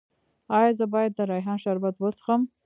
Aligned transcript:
ایا 0.57 0.71
زه 0.79 0.85
باید 0.93 1.11
د 1.15 1.19
ریحان 1.31 1.57
شربت 1.63 1.95
وڅښم؟ 1.99 2.41